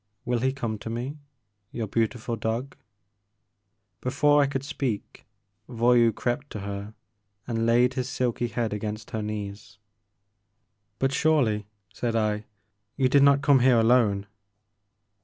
[0.25, 1.19] Will he come to me,
[1.71, 2.75] your beautiful dog?
[3.39, 5.27] *' Before I could speak,
[5.69, 6.95] Voyou crept to her
[7.45, 9.77] and laid his silky head against her knees.
[10.97, 12.45] But surely," said I,
[12.97, 14.25] you did not come here alone."